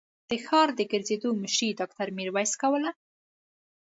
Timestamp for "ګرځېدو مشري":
0.91-1.69